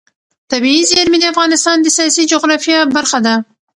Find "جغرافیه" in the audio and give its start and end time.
2.31-2.79